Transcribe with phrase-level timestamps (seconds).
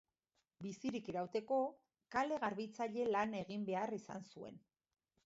[0.65, 1.59] Bizirik irauteko,
[2.15, 4.59] kale garbitzaile lan egin behar izan zuen.